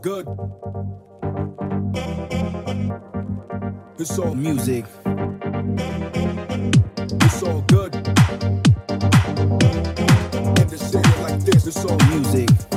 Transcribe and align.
good. 0.00 0.26
It's 3.98 4.18
all 4.18 4.34
music. 4.34 4.84
It's 7.20 7.42
all 7.42 7.62
good. 7.62 7.94
And 10.46 10.68
to 10.68 10.78
say 10.78 11.00
it 11.00 11.20
like 11.20 11.40
this, 11.40 11.66
it's 11.66 11.84
all 11.84 11.98
music. 12.10 12.67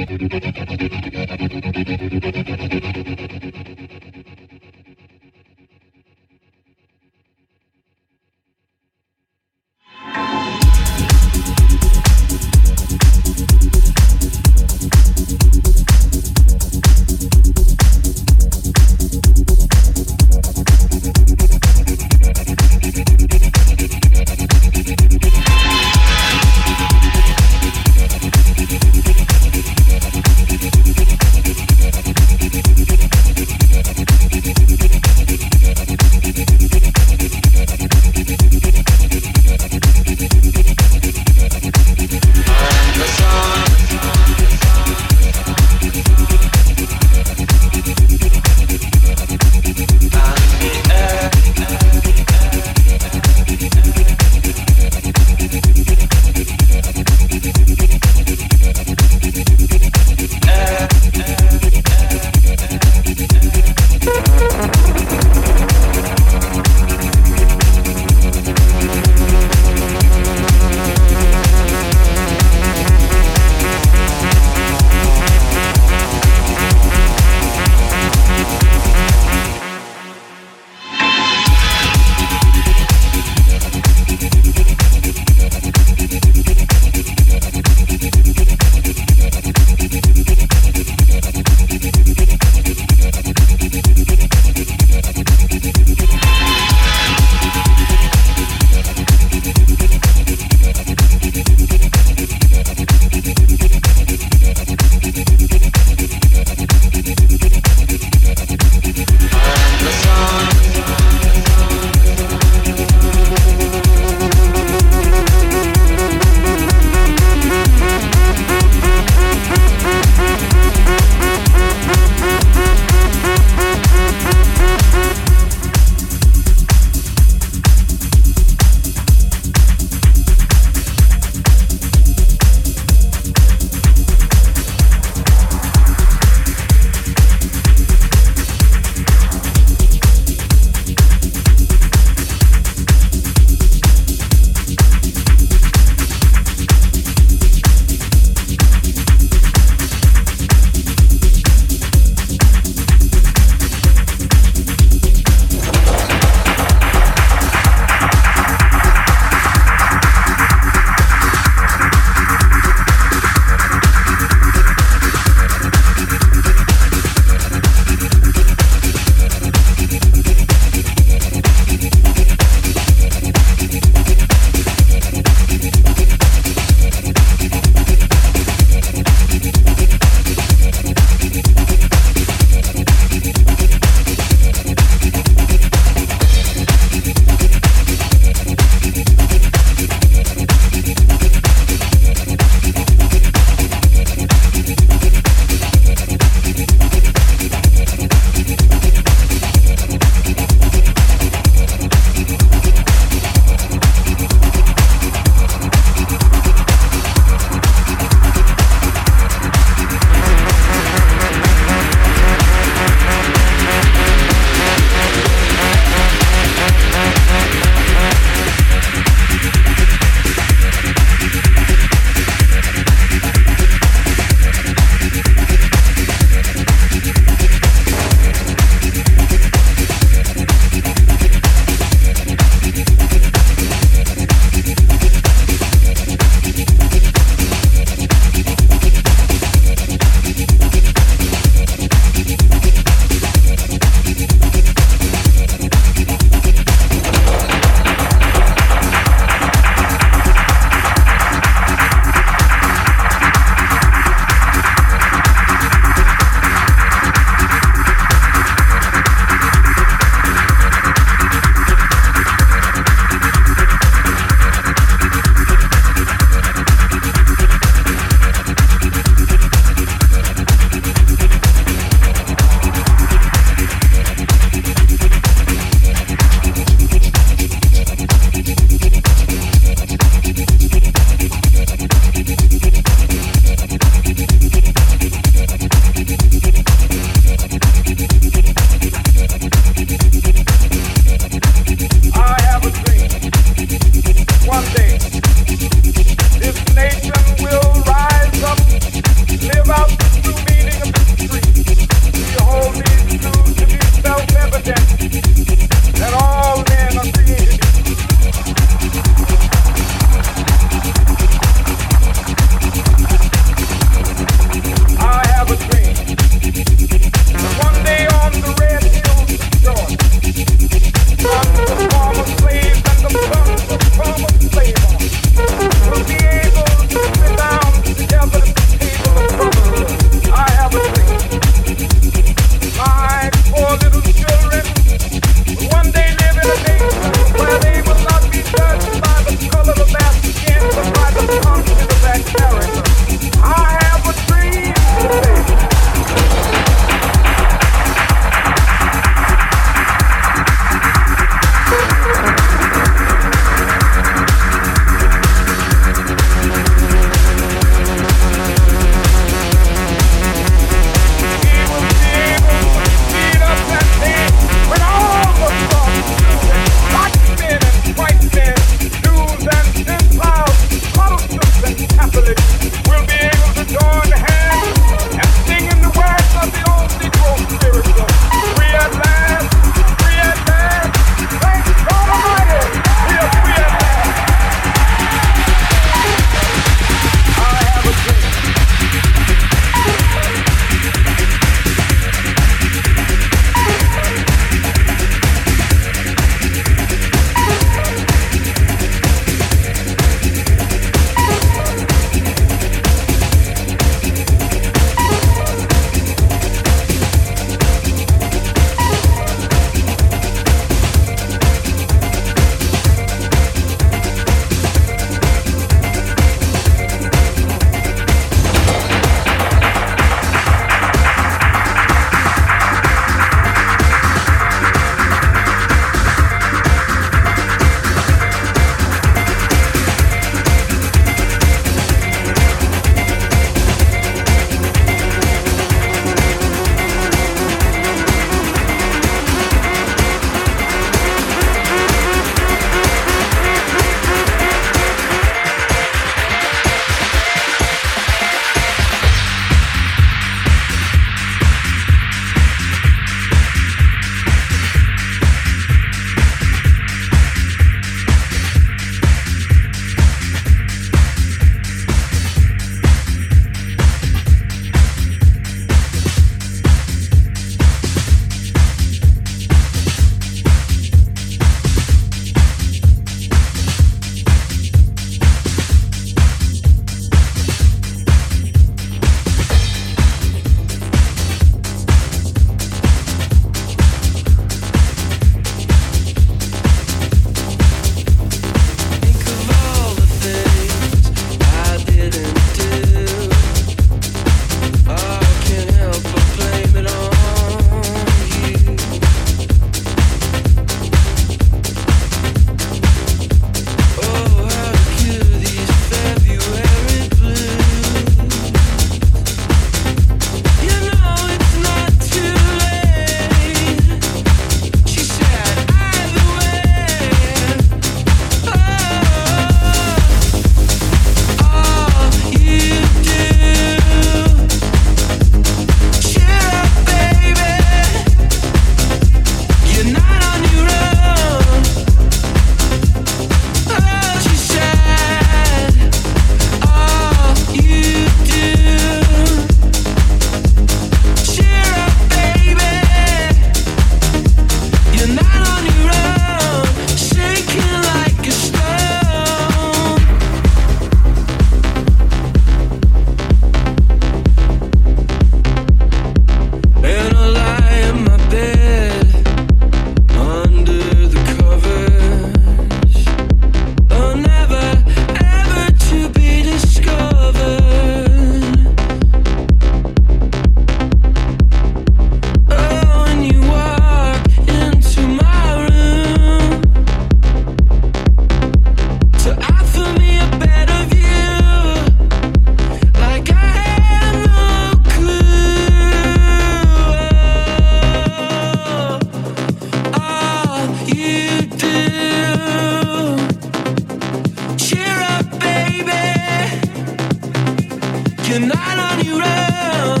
I 598.64 598.74
don't 598.76 599.04
you 599.06 599.18
run. 599.20 600.00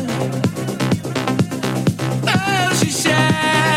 Oh, 2.28 2.78
she 2.80 2.90
shines. 2.90 3.71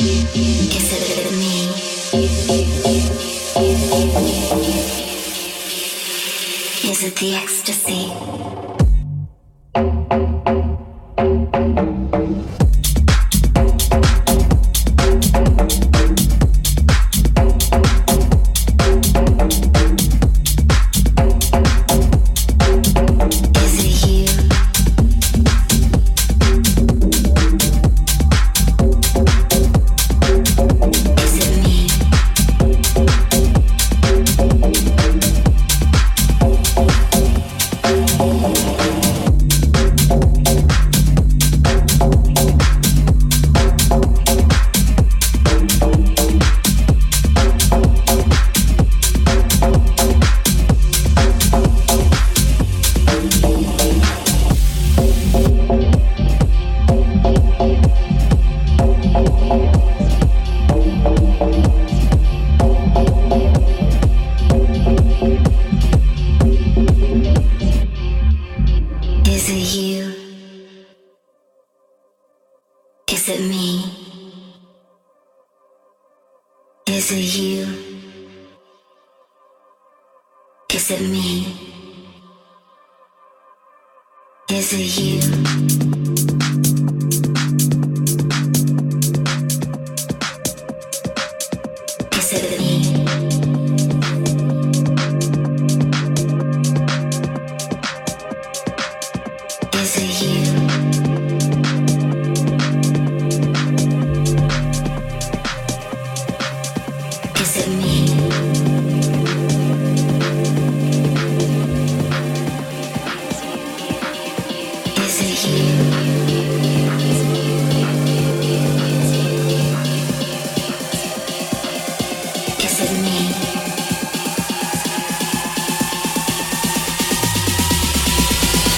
Is 0.00 0.08
it 7.04 7.16
the 7.16 7.34
ecstasy? 7.34 8.79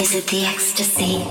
Is 0.00 0.14
it 0.14 0.26
the 0.26 0.44
ecstasy? 0.44 1.24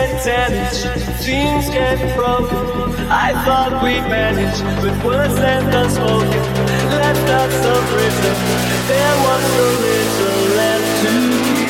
Get 0.00 0.24
damaged, 0.24 0.82
things 1.24 1.68
get 1.68 1.98
broken. 2.16 2.56
I 3.10 3.32
thought 3.44 3.82
we 3.82 4.00
managed, 4.08 4.62
but 4.82 5.04
words 5.04 5.34
left 5.34 5.74
unspoken, 5.74 6.42
left 7.00 7.28
us 7.40 7.54
unwritten. 7.72 8.36
There 8.88 9.16
was 9.24 9.42
so 9.54 9.66
little 9.84 10.56
left 10.56 11.02
to 11.02 11.69